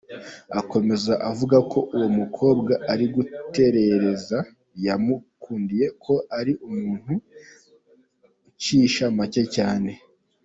Akomeza 0.59 1.13
avuga 1.31 1.57
ko 1.71 1.79
uwo 1.95 2.07
mukobwa 2.19 2.73
ari 2.91 3.05
gutereza 3.15 4.37
yamukundiye 4.85 5.85
ko 6.03 6.13
ari 6.39 6.53
umuntu 6.67 7.13
ucisha 8.49 9.05
make 9.17 9.43
cyane. 9.55 9.91